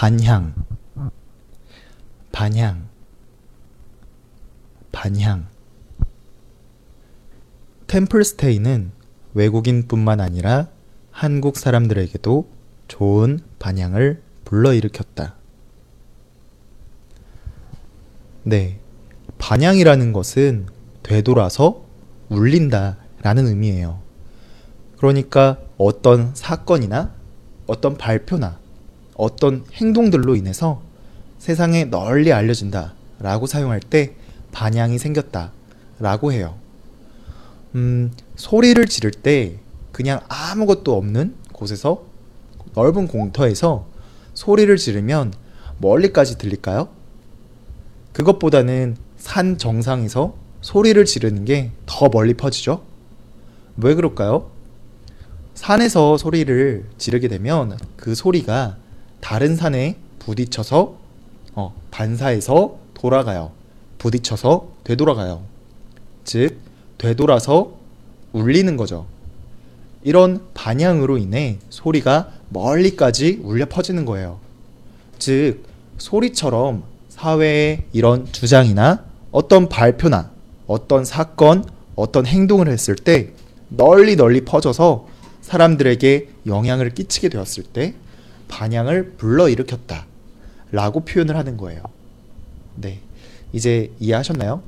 [0.00, 0.54] 반향,
[2.32, 2.88] 반향,
[4.92, 5.46] 반향.
[7.86, 8.92] 템플스테이는
[9.34, 10.68] 외국인뿐만 아니라
[11.10, 12.48] 한국 사람들에게도
[12.88, 15.34] 좋은 반향을 불러일으켰다.
[18.44, 18.80] 네.
[19.36, 20.66] 반향이라는 것은
[21.02, 21.84] 되돌아서
[22.30, 24.00] 울린다 라는 의미예요.
[24.96, 27.12] 그러니까 어떤 사건이나
[27.66, 28.59] 어떤 발표나
[29.20, 30.80] 어떤 행동들로 인해서
[31.38, 34.14] 세상에 널리 알려진다 라고 사용할 때
[34.52, 35.52] 반향이 생겼다
[35.98, 36.56] 라고 해요.
[37.74, 39.58] 음, 소리를 지를 때
[39.92, 42.04] 그냥 아무것도 없는 곳에서
[42.74, 43.86] 넓은 공터에서
[44.34, 45.34] 소리를 지르면
[45.78, 46.88] 멀리까지 들릴까요?
[48.12, 52.82] 그것보다는 산 정상에서 소리를 지르는 게 더 멀리 퍼지죠?
[53.76, 54.50] 왜 그럴까요?
[55.54, 58.78] 산에서 소리를 지르게 되면 그 소리가
[59.20, 60.94] 다른 산에 부딪혀서
[61.54, 63.52] 어, 반사해서 돌아가요.
[63.98, 65.42] 부딪혀서 되돌아가요.
[66.24, 66.58] 즉,
[66.98, 67.72] 되돌아서
[68.32, 69.06] 울리는 거죠.
[70.02, 74.38] 이런 반향으로 인해 소리가 멀리까지 울려 퍼지는 거예요.
[75.18, 75.64] 즉,
[75.98, 80.30] 소리처럼 사회의 이런 주장이나 어떤 발표나
[80.66, 81.64] 어떤 사건,
[81.96, 83.32] 어떤 행동을 했을 때
[83.68, 85.06] 널리 널리 퍼져서
[85.42, 87.94] 사람들에게 영향을 끼치게 되었을 때
[88.50, 90.06] 반향을 불러일으켰다.
[90.72, 91.82] 라고 표현을 하는 거예요.
[92.76, 93.00] 네.
[93.52, 94.62] 이제 이해하셨나요?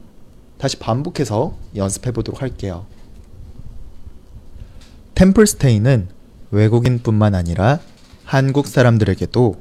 [0.58, 2.86] 다시 반복해서 연습해 보도록 할게요.
[5.14, 6.08] 템플스테이는
[6.50, 7.80] 외국인뿐만 아니라
[8.24, 9.60] 한국 사람들에게도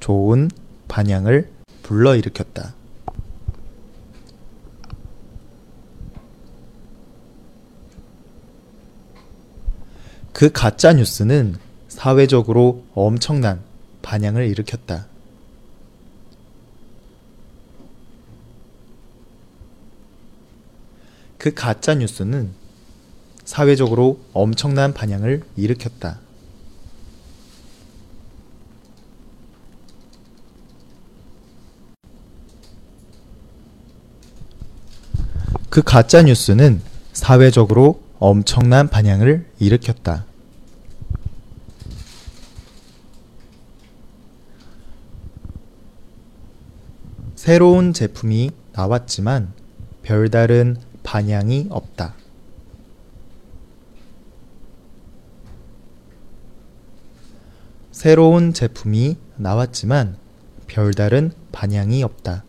[0.00, 0.50] 좋은
[0.88, 1.50] 반향을
[1.82, 2.74] 불러일으켰다.
[10.32, 11.56] 그 가짜 뉴스는
[12.00, 13.60] 사회적으로 엄청난
[14.00, 15.06] 반향을 일으켰다.
[21.36, 22.52] 그 가짜 뉴스는
[23.44, 26.20] 사회적으로 엄청난 반향을 일으켰다.
[35.68, 36.80] 그 가짜 뉴스는
[37.12, 40.29] 사회적으로 엄청난 반향을 일으켰다.
[47.42, 49.54] 새로운 제품이 나왔지만
[50.02, 52.14] 별다른 반향이 없다.
[57.92, 60.18] 새로운 제품이 나왔지만
[60.66, 62.44] 별다른 반향이 없다.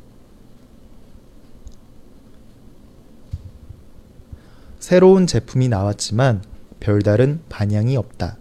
[4.82, 6.44] 새로운 제품이 나왔지만
[6.82, 8.41] 별다른 반향이 없다.